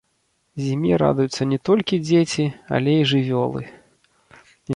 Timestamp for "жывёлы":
3.13-3.61